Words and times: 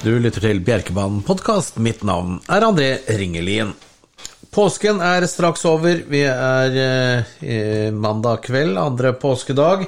Du 0.00 0.14
lytter 0.16 0.40
til 0.40 0.62
Bjerkebanen 0.64 1.18
podkast. 1.20 1.74
Mitt 1.76 2.00
navn 2.08 2.38
er 2.48 2.64
André 2.64 2.86
Ringelien. 3.18 3.74
Påsken 4.48 4.96
er 5.04 5.26
straks 5.28 5.66
over. 5.68 5.98
Vi 6.08 6.22
er 6.24 6.78
eh, 6.80 7.90
mandag 7.92 8.40
kveld, 8.46 8.78
andre 8.80 9.12
påskedag. 9.20 9.84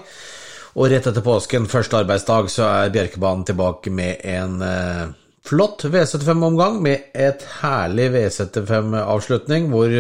Og 0.77 0.93
rett 0.93 1.09
etter 1.09 1.25
påsken, 1.25 1.65
første 1.65 2.03
arbeidsdag, 2.03 2.51
så 2.53 2.69
er 2.69 2.93
Bjerkebanen 2.93 3.47
tilbake 3.49 3.95
med 3.97 4.21
en 4.35 4.61
eh, 4.67 5.17
flott 5.49 5.87
V75-omgang 5.89 6.77
med 6.85 7.09
et 7.17 7.49
herlig 7.63 8.11
V75-avslutning 8.13 9.73
hvor 9.73 9.97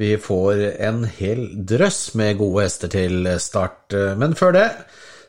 vi 0.00 0.14
får 0.16 0.64
en 0.80 1.04
hel 1.18 1.44
drøss 1.68 2.14
med 2.16 2.40
gode 2.40 2.64
hester 2.64 2.96
til 2.96 3.28
start. 3.36 4.00
Men 4.16 4.32
før 4.32 4.56
det 4.56 4.68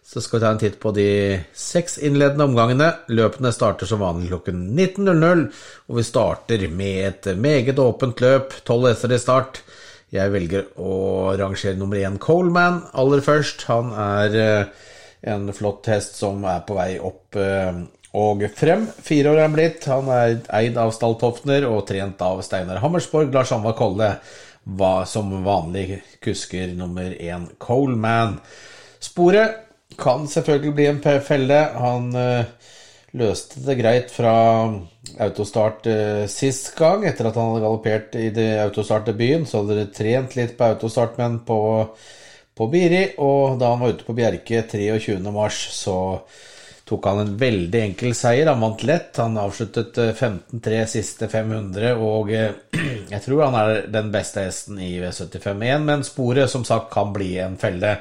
så 0.04 0.22
skal 0.22 0.40
vi 0.40 0.44
ta 0.44 0.52
en 0.52 0.60
titt 0.60 0.80
på 0.82 0.92
de 0.96 1.10
seks 1.56 2.00
innledende 2.02 2.48
omgangene. 2.50 2.90
Løpene 3.14 3.54
starter 3.54 3.88
som 3.88 4.02
vanlig 4.02 4.32
klokken 4.32 4.66
19.00, 4.74 5.46
og 5.88 6.00
vi 6.00 6.04
starter 6.04 6.66
med 6.74 7.06
et 7.08 7.30
meget 7.38 7.80
åpent 7.80 8.24
løp, 8.24 8.58
tolv 8.68 8.90
hester 8.90 9.14
i 9.14 9.22
start. 9.22 9.62
Jeg 10.12 10.34
velger 10.34 10.68
å 10.82 11.32
rangere 11.40 11.80
nummer 11.80 12.02
én 12.02 12.18
Coleman 12.20 12.82
aller 13.00 13.24
først. 13.24 13.64
Han 13.70 13.94
er 13.96 14.36
eh, 14.42 14.90
en 15.32 15.48
flott 15.56 15.88
hest 15.88 16.18
som 16.20 16.44
er 16.50 16.66
på 16.68 16.76
vei 16.76 16.98
opp 17.00 17.40
eh, 17.40 17.80
og 18.20 18.44
frem. 18.58 18.90
Fire 19.00 19.32
år 19.32 19.40
er 19.40 19.48
han 19.48 19.56
blitt. 19.56 19.88
Han 19.88 20.12
er 20.12 20.42
eid 20.60 20.80
av 20.82 20.92
Stalltoftner 20.98 21.70
og 21.70 21.86
trent 21.88 22.20
av 22.28 22.44
Steinar 22.44 22.82
Hammersborg. 22.84 23.32
Lars 23.32 23.54
Anvar 23.56 23.78
Kolle 23.80 24.12
var 24.64 25.08
som 25.08 25.32
vanlig 25.46 26.02
kusker 26.22 26.76
nummer 26.76 27.16
én 27.16 27.48
Coleman. 27.62 28.36
Sporet 29.02 29.71
kan 29.98 30.28
selvfølgelig 30.28 30.74
bli 30.78 30.88
en 30.90 31.02
felle. 31.26 31.60
Han 31.78 32.12
uh, 32.16 32.72
løste 33.18 33.64
det 33.66 33.78
greit 33.80 34.14
fra 34.14 34.36
autostart 35.22 35.90
uh, 35.90 36.24
sist 36.32 36.74
gang, 36.78 37.06
etter 37.08 37.30
at 37.30 37.40
han 37.40 37.52
hadde 37.52 37.66
galoppert 37.66 38.16
i 38.20 38.30
det 38.36 38.52
autostartdebuten. 38.68 39.48
Så 39.50 39.64
hadde 39.64 39.82
de 39.82 39.90
trent 39.96 40.38
litt 40.40 40.56
på 40.60 40.72
autostartmenn 40.76 41.42
på, 41.48 41.60
på 42.58 42.70
Biri, 42.72 43.04
og 43.24 43.60
da 43.62 43.74
han 43.74 43.84
var 43.84 43.98
ute 43.98 44.08
på 44.08 44.18
Bjerke 44.18 44.64
23.3, 44.70 45.52
så 45.82 46.00
tok 46.92 47.06
han 47.08 47.22
en 47.22 47.38
veldig 47.40 47.82
enkel 47.86 48.16
seier. 48.18 48.50
Han 48.52 48.64
vant 48.66 48.84
lett. 48.84 49.16
Han 49.22 49.38
avsluttet 49.40 49.96
15-3 49.96 50.74
eh, 50.76 50.90
siste 50.92 51.30
500, 51.32 51.94
og 51.96 52.34
jeg 53.14 53.22
tror 53.24 53.46
han 53.46 53.60
er 53.62 53.86
den 53.92 54.12
beste 54.12 54.44
hesten 54.48 54.82
i 54.84 54.98
V75-1, 55.00 55.88
men 55.88 56.04
sporet 56.08 56.52
som 56.52 56.68
sagt 56.68 56.92
kan 56.94 57.14
bli 57.16 57.38
en 57.44 57.56
felle. 57.62 57.96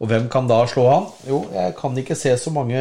Og 0.00 0.10
hvem 0.10 0.28
kan 0.32 0.48
da 0.48 0.60
slå 0.68 0.86
han? 0.90 1.06
Jo, 1.28 1.44
jeg 1.54 1.76
kan 1.78 1.96
ikke 1.98 2.18
se 2.18 2.34
så 2.38 2.52
mange 2.52 2.80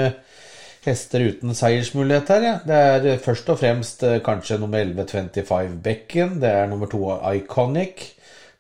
hester 0.85 1.23
uten 1.29 1.55
seiersmulighet 1.57 2.33
her. 2.33 2.45
Ja. 2.45 2.55
Det 2.67 3.13
er 3.13 3.23
først 3.23 3.49
og 3.53 3.59
fremst 3.61 4.03
eh, 4.05 4.19
kanskje 4.25 4.59
nummer 4.61 4.83
11 4.83 5.07
25 5.11 5.79
Becken. 5.85 6.37
Det 6.41 6.51
er 6.51 6.67
nummer 6.69 6.91
2 6.91 7.01
Iconic, 7.39 8.11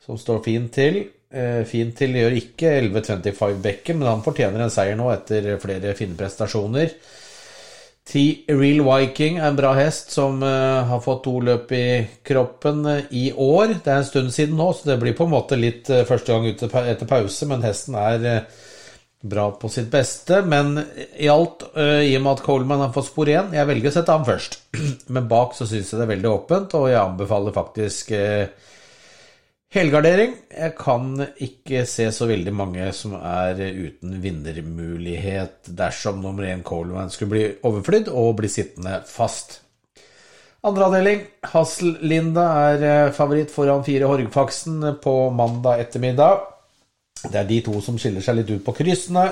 som 0.05 0.17
står 0.17 0.41
fint 0.47 0.71
til. 0.73 1.03
Eh, 1.35 1.61
fint 1.67 1.95
til 1.97 2.15
gjør 2.15 2.39
ikke 2.39 2.71
11 2.79 3.03
25 3.03 3.61
Becken, 3.63 3.99
men 3.99 4.09
han 4.09 4.25
fortjener 4.25 4.65
en 4.65 4.73
seier 4.73 4.97
nå 4.97 5.11
etter 5.13 5.55
flere 5.61 5.93
fine 5.97 6.17
prestasjoner. 6.17 6.95
T-Real 8.05 8.83
Viking 8.85 9.39
er 9.39 9.47
en 9.49 9.57
bra 9.57 9.71
hest 9.79 10.11
som 10.13 10.37
uh, 10.45 10.85
har 10.85 11.01
fått 11.01 11.23
to 11.25 11.39
løp 11.41 11.71
i 11.73 11.85
kroppen 12.25 12.83
uh, 12.85 12.99
i 13.09 13.31
år. 13.33 13.79
Det 13.81 13.89
er 13.89 14.03
en 14.03 14.05
stund 14.05 14.33
siden 14.35 14.59
nå, 14.59 14.69
så 14.77 14.91
det 14.91 14.99
blir 15.01 15.15
på 15.17 15.25
en 15.25 15.33
måte 15.33 15.57
litt 15.57 15.89
uh, 15.89 16.03
første 16.05 16.35
gang 16.35 16.45
ute 16.45 16.69
etter 16.83 17.09
pause, 17.09 17.47
men 17.49 17.65
hesten 17.65 17.97
er 17.97 18.27
bra 19.25 19.47
på 19.57 19.71
sitt 19.73 19.89
beste. 19.89 20.43
Men 20.45 20.77
i 21.17 21.31
alt, 21.33 21.65
i 21.73 22.13
og 22.13 22.21
med 22.21 22.31
at 22.35 22.45
Coleman 22.45 22.83
har 22.85 22.93
fått 22.93 23.09
spor 23.09 23.31
igjen, 23.31 23.55
jeg 23.57 23.69
velger 23.71 23.89
å 23.89 23.95
sette 23.97 24.13
ham 24.13 24.27
først. 24.27 24.59
men 25.15 25.31
bak 25.31 25.57
så 25.57 25.65
syns 25.65 25.89
jeg 25.89 25.97
det 25.97 26.05
er 26.05 26.13
veldig 26.13 26.29
åpent, 26.29 26.77
og 26.77 26.91
jeg 26.91 27.01
anbefaler 27.01 27.57
faktisk 27.57 28.13
Helgardering. 29.75 30.31
Jeg 30.55 30.71
kan 30.79 31.17
ikke 31.43 31.81
se 31.89 32.05
så 32.15 32.29
veldig 32.29 32.51
mange 32.55 32.85
som 32.95 33.17
er 33.17 33.59
uten 33.59 34.13
vinnermulighet 34.23 35.67
dersom 35.75 36.21
nummer 36.23 36.47
én 36.47 36.63
Coleman 36.63 37.11
skulle 37.11 37.33
bli 37.33 37.43
overflydd 37.67 38.07
og 38.07 38.37
bli 38.39 38.51
sittende 38.53 39.01
fast. 39.09 39.57
Andre 40.65 40.87
avdeling. 40.87 41.25
Hassel-Linda 41.51 42.45
er 42.69 42.85
eh, 42.87 43.11
favoritt 43.13 43.51
foran 43.51 43.83
fire 43.83 44.07
Horgfaksen 44.07 44.79
på 45.03 45.15
mandag 45.35 45.83
ettermiddag. 45.83 46.47
Det 47.25 47.41
er 47.41 47.51
de 47.51 47.59
to 47.67 47.75
som 47.83 47.99
skiller 47.99 48.23
seg 48.23 48.39
litt 48.39 48.55
ut 48.55 48.63
på 48.63 48.77
kryssene. 48.79 49.27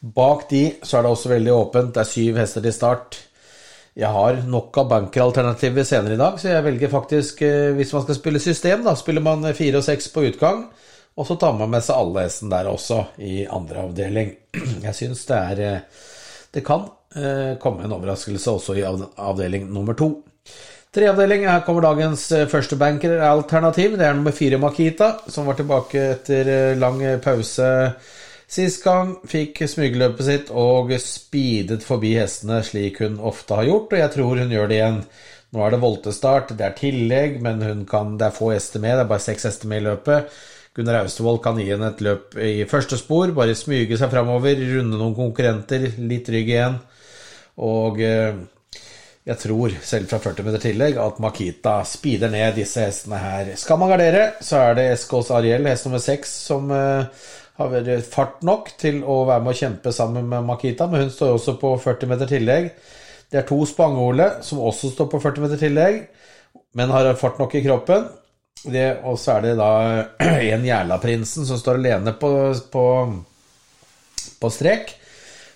Bak 0.00 0.44
de 0.52 0.62
så 0.84 0.98
er 0.98 1.08
det 1.08 1.16
også 1.16 1.32
veldig 1.32 1.56
åpent. 1.56 1.94
Det 1.96 2.04
er 2.04 2.12
syv 2.12 2.44
hester 2.44 2.68
til 2.68 2.76
start. 2.76 3.22
Jeg 3.98 4.14
har 4.14 4.36
nok 4.46 4.76
av 4.78 4.86
bankeralternativer 4.90 5.86
senere 5.86 6.14
i 6.14 6.20
dag, 6.20 6.36
så 6.38 6.52
jeg 6.52 6.62
velger 6.62 6.92
faktisk, 6.92 7.42
eh, 7.42 7.72
hvis 7.74 7.92
man 7.96 8.04
skal 8.04 8.18
spille 8.20 8.42
system, 8.42 8.84
da 8.86 8.94
spiller 8.94 9.24
man 9.24 9.42
fire 9.54 9.80
og 9.80 9.84
seks 9.84 10.06
på 10.14 10.28
utgang, 10.28 10.68
og 11.18 11.26
så 11.26 11.34
tar 11.34 11.56
man 11.58 11.72
med 11.72 11.82
seg 11.82 11.98
alle 11.98 12.22
hesten 12.28 12.52
der 12.52 12.70
også, 12.70 13.00
i 13.18 13.42
andre 13.50 13.88
avdeling. 13.88 14.30
Jeg 14.86 14.94
syns 14.94 15.24
det 15.26 15.38
er 15.38 15.62
eh, 15.66 16.06
Det 16.54 16.62
kan 16.66 16.86
eh, 17.14 17.58
komme 17.62 17.84
en 17.84 17.96
overraskelse 17.98 18.50
også 18.50 18.78
i 18.78 18.86
avdeling 18.86 19.66
nummer 19.74 19.98
to. 19.98 20.12
Treavdeling, 20.94 21.44
her 21.46 21.62
kommer 21.62 21.82
dagens 21.82 22.24
første 22.50 22.74
bankeralternativ. 22.78 23.98
Det 23.98 24.06
er 24.06 24.16
nummer 24.18 24.34
fire 24.34 24.58
Makita, 24.58 25.12
som 25.30 25.46
var 25.46 25.58
tilbake 25.58 26.02
etter 26.16 26.74
lang 26.78 26.98
pause 27.22 27.68
Sist 28.50 28.82
gang 28.82 29.12
fikk 29.30 29.60
smygeløpet 29.70 30.26
sitt 30.26 30.48
og 30.50 30.90
speedet 30.98 31.84
forbi 31.86 32.16
hestene 32.18 32.58
slik 32.66 32.98
hun 33.04 33.20
ofte 33.22 33.54
har 33.54 33.68
gjort, 33.68 33.92
og 33.94 34.00
jeg 34.00 34.12
tror 34.16 34.40
hun 34.42 34.54
gjør 34.56 34.70
det 34.72 34.80
igjen. 34.80 35.02
Nå 35.54 35.62
er 35.62 35.74
det 35.74 35.82
voltestart, 35.82 36.50
det 36.58 36.66
er 36.66 36.74
tillegg, 36.78 37.38
men 37.42 37.84
kan, 37.90 38.16
det 38.18 38.26
er 38.26 38.34
få 38.34 38.50
hester 38.50 38.82
med, 38.82 38.96
det 38.98 39.04
er 39.04 39.12
bare 39.12 39.22
seks 39.22 39.46
hester 39.46 39.70
med 39.70 39.82
i 39.82 39.86
løpet. 39.86 40.34
Gunnar 40.74 41.00
Austevoll 41.04 41.40
kan 41.42 41.58
gi 41.62 41.68
henne 41.70 41.90
et 41.90 42.02
løp 42.06 42.34
i 42.42 42.66
første 42.70 42.98
spor, 42.98 43.30
bare 43.34 43.54
smyge 43.58 43.98
seg 43.98 44.10
framover, 44.10 44.58
runde 44.74 44.98
noen 44.98 45.14
konkurrenter, 45.18 45.86
litt 45.98 46.30
rygg 46.30 46.50
igjen. 46.50 46.78
Og 47.66 47.98
eh, 48.02 48.38
jeg 49.30 49.42
tror, 49.42 49.74
selv 49.84 50.10
fra 50.10 50.18
40 50.22 50.46
meter 50.46 50.62
tillegg, 50.62 50.98
at 50.98 51.18
Makita 51.22 51.80
speeder 51.86 52.30
ned 52.32 52.58
disse 52.58 52.82
hestene 52.82 53.18
her. 53.22 53.50
Skal 53.58 53.78
man 53.78 53.90
gardere, 53.92 54.32
så 54.42 54.62
er 54.64 54.78
det 54.78 54.92
Eskås 54.94 55.30
Ariel, 55.34 55.70
hest 55.70 55.86
nummer 55.86 56.02
seks, 56.02 56.32
som 56.50 56.70
eh, 56.74 57.28
har 57.60 57.72
vært 57.72 58.08
fart 58.08 58.40
nok 58.46 58.72
til 58.80 59.02
å 59.04 59.22
være 59.28 59.44
med 59.44 59.52
å 59.52 59.58
kjempe 59.58 59.92
sammen 59.92 60.28
med 60.30 60.46
Makita, 60.48 60.88
men 60.88 61.04
hun 61.04 61.12
står 61.12 61.36
også 61.36 61.56
på 61.60 61.74
40 61.82 62.10
meter 62.10 62.30
tillegg. 62.30 62.70
Det 63.30 63.42
er 63.42 63.46
to 63.46 63.60
Spangole 63.68 64.26
som 64.42 64.62
også 64.64 64.90
står 64.94 65.10
på 65.12 65.20
40 65.22 65.44
meter 65.44 65.60
tillegg, 65.60 66.00
men 66.78 66.94
har 66.94 67.12
fart 67.20 67.38
nok 67.38 67.54
i 67.54 67.62
kroppen. 67.64 68.08
og 69.04 69.18
så 69.18 69.36
er 69.36 69.42
det 69.42 69.52
da 69.60 69.72
en 70.54 70.64
Jærlaprinsen 70.66 71.46
som 71.46 71.58
står 71.58 71.78
alene 71.78 72.12
på, 72.12 72.32
på, 72.72 72.86
på, 74.40 74.50
strek, 74.50 74.96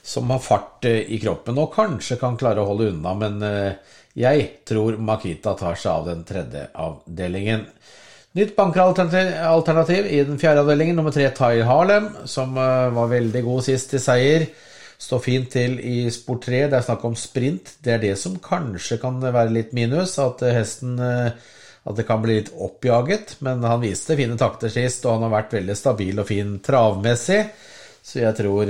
som 0.03 0.31
har 0.31 0.44
fart 0.44 0.84
eh, 0.84 1.03
i 1.09 1.19
kroppen 1.19 1.59
og 1.59 1.72
kanskje 1.75 2.21
kan 2.21 2.36
klare 2.36 2.60
å 2.60 2.69
holde 2.69 2.91
unna, 2.92 3.15
men 3.16 3.42
eh, 3.42 3.92
jeg 4.15 4.48
tror 4.69 5.00
Makita 5.00 5.56
tar 5.59 5.75
seg 5.75 5.91
av 5.91 6.09
den 6.12 6.25
tredje 6.28 6.69
avdelingen. 6.78 7.65
Nytt 8.34 8.56
bankeralternativ 8.56 10.06
i 10.11 10.25
den 10.27 10.41
fjerde 10.43 10.65
avdelingen, 10.65 10.97
nummer 10.99 11.12
tre 11.15 11.28
Ty 11.31 11.61
Harlem, 11.62 12.09
som 12.27 12.56
eh, 12.59 12.89
var 12.91 13.12
veldig 13.12 13.43
god 13.47 13.62
sist 13.62 13.93
til 13.93 14.03
seier. 14.03 14.49
Står 14.99 15.21
fint 15.22 15.53
til 15.53 15.77
i 15.78 16.09
sport 16.11 16.43
tre. 16.49 16.65
Det 16.67 16.81
er 16.81 16.83
snakk 16.83 17.05
om 17.06 17.15
sprint. 17.15 17.77
Det 17.78 17.93
er 17.95 18.03
det 18.03 18.17
som 18.19 18.34
kanskje 18.43 18.99
kan 18.99 19.22
være 19.22 19.55
litt 19.55 19.71
minus, 19.78 20.17
at 20.19 20.43
eh, 20.43 20.56
hesten 20.59 20.99
eh, 20.99 21.31
at 21.84 22.00
det 22.00 22.09
kan 22.11 22.25
bli 22.25 22.41
litt 22.41 22.50
oppjaget. 22.59 23.37
Men 23.47 23.62
han 23.71 23.84
viste 23.84 24.19
fine 24.19 24.41
takter 24.41 24.75
sist, 24.81 25.06
og 25.06 25.15
han 25.15 25.28
har 25.28 25.34
vært 25.37 25.55
veldig 25.61 25.78
stabil 25.78 26.19
og 26.19 26.27
fin 26.33 26.59
travmessig. 26.59 27.41
Så 28.03 28.19
jeg 28.19 28.34
tror 28.41 28.69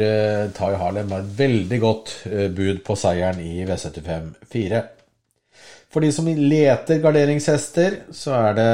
Ty 0.54 0.76
Harlem 0.78 1.10
har 1.10 1.24
et 1.24 1.34
veldig 1.40 1.78
godt 1.82 2.16
bud 2.54 2.84
på 2.86 2.94
seieren 3.00 3.40
i 3.42 3.64
V75 3.66 4.28
4. 4.52 4.86
For 5.90 6.04
de 6.04 6.12
som 6.14 6.28
leter 6.28 7.00
garderingshester, 7.02 8.02
så 8.14 8.36
er 8.44 8.58
det 8.60 8.72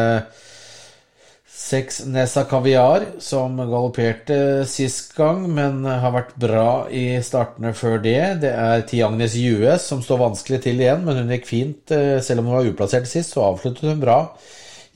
Seks 1.61 1.99
Nessa 2.09 2.47
Kaviar, 2.49 3.05
som 3.21 3.59
galopperte 3.59 4.65
sist 4.67 5.13
gang, 5.13 5.43
men 5.53 5.85
har 5.85 6.15
vært 6.15 6.33
bra 6.41 6.71
i 6.89 7.21
startene 7.23 7.75
før 7.77 7.99
det. 8.01 8.23
Det 8.47 8.53
er 8.57 8.85
Ti 8.89 9.03
Agnes 9.05 9.37
US, 9.37 9.85
som 9.91 10.01
står 10.03 10.23
vanskelig 10.23 10.63
til 10.65 10.81
igjen, 10.81 11.05
men 11.05 11.21
hun 11.21 11.35
gikk 11.37 11.45
fint. 11.47 11.93
Eh, 11.93 12.17
selv 12.25 12.41
om 12.41 12.49
hun 12.49 12.57
var 12.57 12.71
uplassert 12.71 13.11
sist, 13.11 13.37
så 13.37 13.45
avsluttet 13.51 13.91
hun 13.91 14.01
bra 14.01 14.17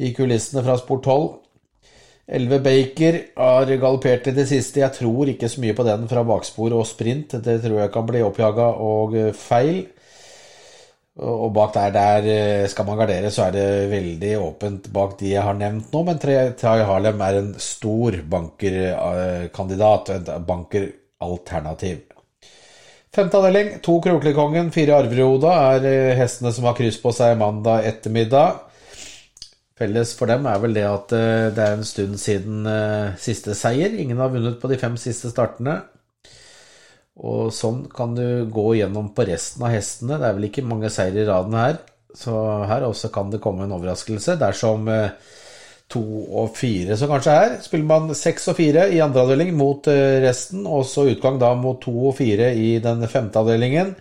i 0.00 0.14
kulissene 0.16 0.64
fra 0.64 0.78
sport 0.80 1.04
12. 1.04 1.28
Elleve 2.38 2.62
Baker 2.64 3.20
har 3.36 3.68
galoppert 3.76 4.32
i 4.32 4.34
det 4.34 4.48
siste. 4.48 4.80
Jeg 4.80 4.96
tror 4.96 5.30
ikke 5.30 5.52
så 5.52 5.60
mye 5.60 5.76
på 5.76 5.84
den 5.84 6.08
fra 6.08 6.24
bakspor 6.24 6.72
og 6.80 6.88
sprint. 6.88 7.36
Det 7.44 7.58
tror 7.60 7.82
jeg 7.82 7.92
kan 7.92 8.08
bli 8.08 8.24
oppjaga 8.24 8.72
og 8.80 9.18
feil. 9.36 9.84
Og 11.14 11.52
bak 11.54 11.76
der, 11.76 11.92
der 11.94 12.24
eh, 12.26 12.68
skal 12.68 12.88
man 12.88 12.98
gardere, 12.98 13.30
så 13.30 13.44
er 13.44 13.52
det 13.54 13.90
veldig 13.92 14.32
åpent 14.42 14.88
bak 14.92 15.12
de 15.20 15.28
jeg 15.30 15.44
har 15.46 15.54
nevnt 15.54 15.92
nå. 15.94 16.00
Men 16.08 16.18
Trai 16.18 16.80
Harlem 16.82 17.22
er 17.22 17.38
en 17.38 17.52
stor 17.62 18.16
bankerkandidat, 18.32 20.10
et 20.10 20.32
bankeralternativ. 20.48 22.02
Femte 23.14 23.38
avdeling, 23.38 23.76
to 23.78 24.00
Kroklekongen, 24.02 24.72
fire 24.74 24.98
Arveroda, 24.98 25.54
er 25.76 25.86
eh, 25.86 26.16
hestene 26.18 26.50
som 26.50 26.66
har 26.66 26.74
kryss 26.80 26.98
på 26.98 27.14
seg 27.14 27.38
mandag 27.38 27.86
ettermiddag. 27.92 28.64
Felles 29.78 30.16
for 30.18 30.30
dem 30.30 30.50
er 30.50 30.58
vel 30.62 30.74
det 30.74 30.86
at 30.90 31.14
eh, 31.14 31.48
det 31.54 31.62
er 31.62 31.78
en 31.78 31.86
stund 31.86 32.18
siden 32.18 32.66
siste 33.22 33.54
seier. 33.54 33.94
Ingen 33.94 34.18
har 34.18 34.34
vunnet 34.34 34.58
på 34.58 34.66
de 34.72 34.82
fem 34.82 34.98
siste 34.98 35.30
startene. 35.30 35.78
Og 37.22 37.52
sånn 37.54 37.84
kan 37.94 38.16
du 38.16 38.48
gå 38.50 38.72
gjennom 38.80 39.12
på 39.14 39.26
resten 39.28 39.62
av 39.62 39.74
hestene. 39.74 40.18
Det 40.18 40.28
er 40.28 40.38
vel 40.38 40.48
ikke 40.48 40.66
mange 40.66 40.90
seier 40.90 41.20
i 41.22 41.28
raden 41.28 41.54
her. 41.58 41.78
Så 42.14 42.34
her 42.66 42.86
også 42.86 43.10
kan 43.14 43.30
det 43.30 43.42
komme 43.42 43.66
en 43.66 43.74
overraskelse 43.74 44.36
dersom 44.40 44.90
to 45.90 46.02
og 46.40 46.54
fire 46.56 46.96
som 46.98 47.10
kanskje 47.12 47.36
er. 47.44 47.54
Spiller 47.64 47.88
man 47.88 48.16
seks 48.18 48.48
og 48.50 48.58
fire 48.58 48.88
i 48.94 49.00
andre 49.04 49.24
avdeling 49.24 49.54
mot 49.56 49.86
eh, 49.90 50.20
resten, 50.24 50.64
og 50.66 50.84
så 50.88 51.06
utgang 51.10 51.38
da 51.42 51.52
mot 51.58 51.80
to 51.82 51.94
og 52.08 52.16
fire 52.18 52.52
i 52.56 52.78
den 52.84 53.04
femte 53.10 53.40
avdelingen. 53.40 53.94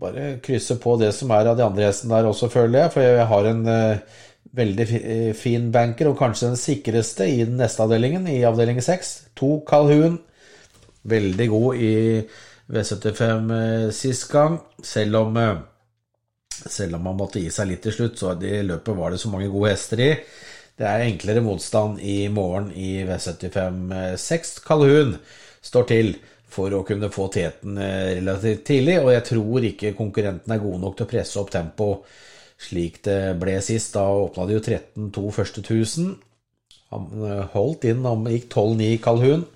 Bare 0.00 0.34
krysse 0.44 0.76
på 0.82 0.96
det 1.00 1.12
som 1.16 1.32
er 1.32 1.50
av 1.50 1.58
de 1.58 1.64
andre 1.66 1.88
hestene 1.88 2.18
der 2.18 2.28
også, 2.28 2.50
føler 2.52 2.84
jeg, 2.84 2.94
for 2.96 3.06
jeg 3.06 3.26
har 3.30 3.48
en 3.48 3.60
uh, 3.70 4.22
veldig 4.58 4.86
eh, 4.98 5.30
fin 5.38 5.70
banker, 5.72 6.10
og 6.10 6.18
kanskje 6.18 6.50
den 6.50 6.60
sikreste 6.60 7.28
i 7.30 7.44
den 7.46 7.56
neste 7.62 7.84
avdelingen, 7.86 8.26
i 8.28 8.42
avdeling 8.44 8.82
seks. 8.84 9.16
To 9.38 9.60
Calhoun. 9.68 10.18
Veldig 11.04 11.46
god 11.52 11.84
i 11.84 11.94
V75 12.72 13.50
uh, 13.52 13.92
sist 13.92 14.28
gang, 14.32 14.58
selv 14.82 15.20
om 15.20 15.36
uh, 15.36 15.54
selv 16.54 16.96
om 16.96 17.02
man 17.08 17.16
måtte 17.18 17.42
gi 17.42 17.50
seg 17.52 17.70
litt 17.70 17.82
til 17.84 17.94
slutt, 17.94 18.18
så 18.20 18.34
i 18.40 18.62
løpet 18.64 18.96
var 18.96 19.12
det 19.12 19.20
så 19.22 19.30
mange 19.32 19.50
gode 19.52 19.72
hester 19.72 20.02
i. 20.02 20.10
Det 20.74 20.86
er 20.88 21.06
enklere 21.06 21.42
motstand 21.44 22.00
i 22.02 22.26
morgen 22.34 22.70
i 22.74 23.04
V75-6. 23.06 24.54
Kalhun 24.66 25.16
står 25.64 25.88
til 25.90 26.14
for 26.54 26.74
å 26.74 26.84
kunne 26.86 27.10
få 27.14 27.28
teten 27.34 27.78
eh, 27.82 28.14
relativt 28.20 28.64
tidlig, 28.68 29.00
og 29.02 29.10
jeg 29.14 29.26
tror 29.30 29.66
ikke 29.70 29.94
konkurrenten 29.98 30.54
er 30.54 30.62
god 30.62 30.82
nok 30.82 30.96
til 30.98 31.06
å 31.06 31.10
presse 31.10 31.40
opp 31.40 31.50
tempo 31.54 31.88
slik 32.64 33.00
det 33.06 33.34
ble 33.40 33.56
sist. 33.62 33.96
Da 33.96 34.06
åpna 34.06 34.46
det 34.46 34.58
jo 34.58 34.62
13-2 34.62 35.24
første 35.34 35.64
1000. 35.64 36.12
Han 36.94 37.26
eh, 37.26 37.42
holdt 37.54 37.88
inn, 37.90 38.06
han 38.06 38.26
gikk 38.30 38.50
12-9 38.52 38.90
Calhoun 39.02 39.46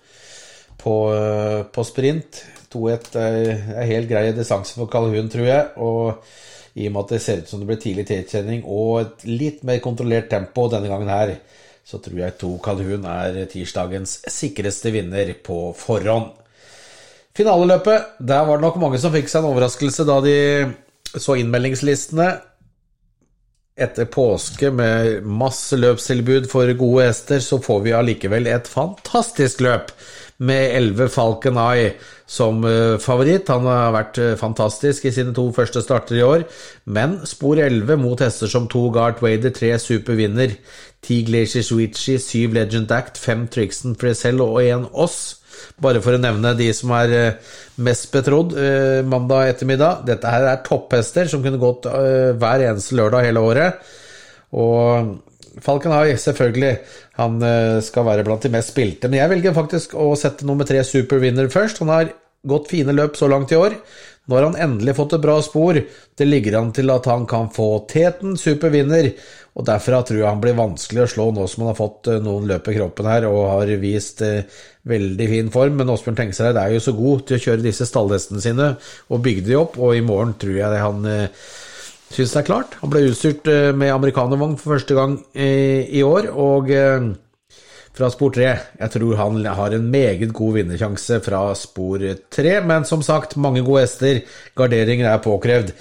på, 0.79 0.97
eh, 1.15 1.63
på 1.73 1.85
sprint. 1.87 2.45
2-1 2.73 3.17
er 3.17 3.89
helt 3.89 4.11
grei 4.11 4.29
distanse 4.37 4.77
for 4.77 4.91
Calhoun, 4.93 5.31
tror 5.33 5.49
jeg. 5.49 5.67
og 5.77 6.23
i 6.79 6.87
og 6.87 6.95
med 6.95 7.07
at 7.07 7.15
det 7.15 7.23
ser 7.23 7.41
ut 7.43 7.51
som 7.51 7.59
det 7.59 7.67
blir 7.67 7.81
tidlig 7.83 8.05
tilkjenning 8.07 8.61
og 8.71 9.01
et 9.01 9.25
litt 9.27 9.63
mer 9.67 9.81
kontrollert 9.83 10.29
tempo 10.31 10.69
denne 10.71 10.91
gangen 10.91 11.11
her, 11.11 11.33
så 11.83 11.99
tror 12.03 12.21
jeg 12.21 12.37
to 12.39 12.53
Calhoun 12.63 13.07
er 13.09 13.39
tirsdagens 13.51 14.19
sikreste 14.31 14.93
vinner 14.95 15.33
på 15.45 15.73
forhånd. 15.75 16.29
Finaleløpet, 17.39 18.19
der 18.19 18.45
var 18.47 18.59
det 18.59 18.67
nok 18.67 18.79
mange 18.83 19.01
som 19.01 19.15
fikk 19.15 19.31
seg 19.31 19.43
en 19.43 19.53
overraskelse 19.53 20.07
da 20.07 20.19
de 20.23 20.37
så 21.15 21.39
innmeldingslistene. 21.41 22.29
Etter 23.79 24.09
påske 24.11 24.73
med 24.75 25.23
masse 25.23 25.77
løpstilbud 25.79 26.49
for 26.51 26.71
gode 26.79 27.05
hester, 27.07 27.39
så 27.39 27.61
får 27.63 27.85
vi 27.85 27.95
allikevel 27.95 28.49
et 28.51 28.67
fantastisk 28.67 29.63
løp 29.63 29.93
med 30.39 30.75
11 30.77 31.09
Falcon 31.15 31.59
Eye 31.59 31.93
som 32.27 32.65
eh, 32.67 32.99
favoritt. 33.03 33.49
Han 33.51 33.67
har 33.67 33.95
vært 33.95 34.21
eh, 34.23 34.35
fantastisk 34.39 35.09
i 35.09 35.15
sine 35.15 35.35
to 35.35 35.49
første 35.55 35.83
starter 35.83 36.19
i 36.19 36.27
år, 36.27 36.45
men 36.91 37.21
spor 37.27 37.59
11 37.63 37.99
mot 38.03 38.21
hester 38.23 38.51
som 38.51 38.69
to 38.71 38.89
Gart 38.95 39.23
Wader, 39.25 39.55
tre 39.55 39.73
Supervinner, 39.83 40.55
ti 41.03 41.23
Glacier 41.27 41.67
Switchy, 41.67 42.19
syv 42.23 42.59
Legend 42.59 42.93
Act, 42.95 43.19
fem 43.19 43.47
Trixon 43.51 43.99
Fresell 43.99 44.43
og 44.45 44.61
én 44.63 44.87
Oss. 44.93 45.38
Bare 45.83 46.03
for 46.05 46.17
å 46.17 46.21
nevne 46.23 46.55
de 46.59 46.69
som 46.77 46.93
er 46.99 47.15
eh, 47.15 47.55
mest 47.85 48.11
betrodd 48.15 48.57
mandag 49.09 49.55
ettermiddag. 49.55 50.05
Dette 50.09 50.33
her 50.33 50.49
er 50.51 50.61
topphester 50.67 51.31
som 51.31 51.45
kunne 51.45 51.61
gått 51.63 51.87
hver 51.87 52.65
eneste 52.67 52.97
lørdag 52.99 53.29
hele 53.29 53.43
året. 53.45 53.91
Og 54.59 55.19
Falcon 55.63 55.93
High, 55.93 56.17
selvfølgelig. 56.21 56.77
Han 57.19 57.43
eh, 57.43 57.79
skal 57.85 58.07
være 58.07 58.25
blant 58.27 58.45
de 58.45 58.53
mest 58.53 58.73
spilte. 58.75 59.11
Men 59.11 59.23
jeg 59.23 59.33
velger 59.35 59.57
faktisk 59.57 59.97
å 59.99 60.13
sette 60.19 60.47
nummer 60.49 60.69
tre 60.69 60.83
Superwinner 60.87 61.51
først. 61.53 61.83
Han 61.83 61.93
har 61.93 62.13
gått 62.49 62.71
fine 62.71 62.95
løp 62.95 63.19
så 63.19 63.31
langt 63.31 63.53
i 63.53 63.59
år. 63.59 63.77
Nå 64.29 64.37
har 64.37 64.45
han 64.45 64.59
endelig 64.61 64.93
fått 64.99 65.15
et 65.17 65.25
bra 65.25 65.39
spor. 65.45 65.79
Det 66.15 66.27
ligger 66.29 66.59
an 66.59 66.73
til 66.77 66.93
at 66.93 67.07
han 67.09 67.25
kan 67.29 67.49
få 67.53 67.69
teten 67.89 68.37
supervinner, 68.37 69.15
og 69.57 69.65
derfra 69.67 70.03
tror 70.07 70.21
jeg 70.21 70.29
han 70.29 70.43
blir 70.43 70.59
vanskelig 70.59 71.03
å 71.03 71.11
slå 71.11 71.31
nå 71.35 71.47
som 71.49 71.65
han 71.65 71.73
har 71.73 71.79
fått 71.79 72.11
eh, 72.13 72.21
noen 72.23 72.45
løp 72.51 72.69
i 72.69 72.77
kroppen 72.77 73.09
her 73.09 73.27
og 73.31 73.41
har 73.55 73.73
vist 73.81 74.21
eh, 74.23 74.45
veldig 74.89 75.29
fin 75.31 75.49
form. 75.55 75.81
Men 75.81 75.95
Åsbjørn 75.95 76.19
Tengsereid 76.21 76.61
er 76.61 76.75
jo 76.77 76.83
så 76.85 76.95
god 76.97 77.25
til 77.27 77.39
å 77.39 77.45
kjøre 77.47 77.65
disse 77.65 77.89
stallhestene 77.89 78.45
sine 78.45 78.69
og 79.09 79.25
bygge 79.25 79.47
de 79.49 79.57
opp, 79.59 79.81
og 79.81 79.97
i 79.97 80.05
morgen 80.05 80.37
tror 80.39 80.61
jeg 80.61 80.83
han 80.85 81.09
eh, 81.09 81.49
syns 82.13 82.37
det 82.37 82.43
er 82.43 82.51
klart. 82.51 82.77
Han 82.83 82.93
ble 82.93 83.07
utstyrt 83.09 83.49
eh, 83.51 83.71
med 83.73 83.95
amerikanervogn 83.97 84.59
for 84.61 84.77
første 84.77 84.99
gang 84.99 85.17
i 85.35 86.05
år, 86.05 86.31
og 86.37 86.71
eh, 86.75 87.09
fra 87.99 88.11
spor 88.15 88.33
tre. 88.35 88.49
Jeg 88.79 88.93
tror 88.95 89.19
han 89.19 89.45
har 89.59 89.75
en 89.75 89.91
meget 89.91 90.33
god 90.33 90.55
vinnersjanse 90.61 91.21
fra 91.25 91.43
spor 91.59 92.05
3, 92.35 92.61
men 92.67 92.87
som 92.87 93.03
sagt, 93.03 93.37
mange 93.37 93.65
gode 93.67 93.83
hester. 93.85 94.21
Garderinger 94.57 95.11
er 95.11 95.25
påkrevd. 95.25 95.73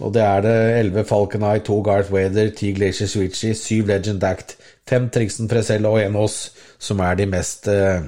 Og 0.00 0.12
det 0.12 0.22
er 0.22 0.42
det 0.44 0.56
11 0.80 1.04
Falcon 1.08 1.44
Eye, 1.44 1.62
2 1.64 1.80
Garth 1.82 2.12
Wader, 2.12 2.50
10 2.50 2.72
Glacier 2.76 3.08
Switchy, 3.08 3.54
7 3.54 3.86
Legend 3.88 4.24
Act, 4.24 4.56
5 4.88 5.08
Triksen 5.10 5.48
Presell 5.48 5.88
og 5.88 6.00
1 6.02 6.16
Aas, 6.16 6.36
som 6.78 7.00
er 7.00 7.16
de 7.16 7.26
mest 7.32 7.68
eh, 7.72 8.04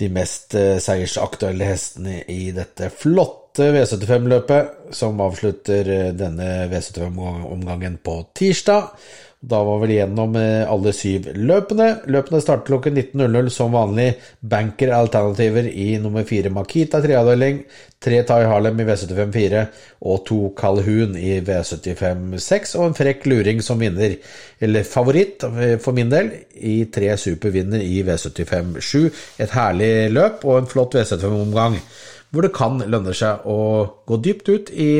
de 0.00 0.08
mest 0.08 0.56
seiersaktuelle 0.56 1.68
hestene 1.68 2.22
i 2.32 2.50
dette 2.56 2.88
flotte 2.96 3.41
flotte 3.52 3.72
V75-løpet 3.72 4.94
som 4.94 5.20
avslutter 5.20 5.88
eh, 5.88 6.12
denne 6.16 6.68
V75-omgangen 6.70 7.98
på 8.02 8.26
tirsdag. 8.34 8.94
Da 9.42 9.58
var 9.66 9.80
vel 9.82 9.90
gjennom 9.96 10.36
eh, 10.38 10.62
alle 10.70 10.92
syv 10.94 11.32
løpene. 11.34 12.06
Løpene 12.06 12.40
starter 12.40 12.64
klokken 12.66 12.96
19.00 12.96 13.50
som 13.50 13.72
vanlig. 13.74 14.14
Banker-alternativer 14.40 15.68
i 15.68 15.98
nummer 16.00 16.24
fire 16.24 16.48
Makita 16.50 17.02
treavdeling, 17.02 17.64
tre 18.00 18.22
Tai 18.24 18.44
Harlem 18.46 18.80
i 18.80 18.86
V75-4 18.86 19.66
og 20.00 20.24
to 20.26 20.38
Calhoun 20.56 21.18
i 21.18 21.40
V75-6, 21.44 22.76
og 22.78 22.86
en 22.86 22.96
frekk 22.96 23.26
luring 23.28 23.60
som 23.62 23.82
vinner, 23.82 24.16
eller 24.62 24.88
favoritt 24.88 25.44
eh, 25.44 25.76
for 25.82 25.92
min 25.92 26.12
del, 26.12 26.32
i 26.56 26.86
tre 26.94 27.12
supervinner 27.20 27.84
i 27.84 28.00
V75-7. 28.06 29.12
Et 29.44 29.58
herlig 29.58 29.92
løp 30.14 30.46
og 30.46 30.62
en 30.62 30.72
flott 30.72 30.96
V75-omgang 30.96 31.76
hvor 32.32 32.46
det 32.46 32.54
kan 32.56 32.80
lønne 32.80 33.14
seg 33.16 33.44
å 33.48 33.58
gå 34.08 34.18
dypt 34.24 34.48
ut 34.48 34.70
i 34.72 34.92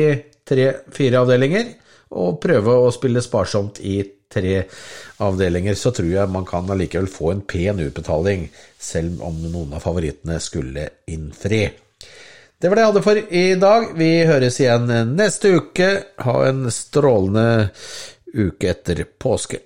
tre-fire 0.45 1.23
avdelinger 1.23 1.71
og 2.13 2.37
prøve 2.43 2.75
å 2.83 2.91
spille 2.93 3.23
sparsomt 3.25 3.79
i 3.81 3.97
tre 4.33 4.63
avdelinger, 5.25 5.77
så 5.77 5.91
tror 5.93 6.09
jeg 6.09 6.33
man 6.33 6.45
kan 6.45 6.69
allikevel 6.69 7.09
få 7.09 7.31
en 7.33 7.43
pen 7.45 7.81
utbetaling, 7.81 8.47
selv 8.77 9.21
om 9.25 9.37
noen 9.45 9.73
av 9.77 9.83
favorittene 9.85 10.39
skulle 10.41 10.87
innfri. 11.13 11.63
Det 12.57 12.69
var 12.69 12.79
det 12.79 12.85
jeg 12.85 12.91
hadde 12.93 13.03
for 13.03 13.19
i 13.19 13.45
dag. 13.59 13.89
Vi 13.99 14.09
høres 14.29 14.59
igjen 14.61 14.87
neste 15.17 15.51
uke. 15.57 15.89
Ha 16.23 16.35
en 16.47 16.69
strålende 16.71 17.73
uke 18.33 18.69
etter 18.71 19.03
påske. 19.19 19.59